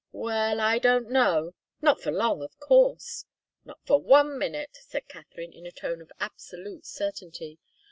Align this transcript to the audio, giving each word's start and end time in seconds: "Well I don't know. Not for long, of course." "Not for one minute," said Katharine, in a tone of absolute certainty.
"Well 0.11 0.59
I 0.59 0.79
don't 0.79 1.11
know. 1.11 1.53
Not 1.79 2.01
for 2.01 2.11
long, 2.11 2.41
of 2.41 2.59
course." 2.59 3.25
"Not 3.65 3.77
for 3.85 4.01
one 4.01 4.35
minute," 4.39 4.75
said 4.81 5.07
Katharine, 5.07 5.53
in 5.53 5.67
a 5.67 5.71
tone 5.71 6.01
of 6.01 6.11
absolute 6.19 6.87
certainty. 6.87 7.59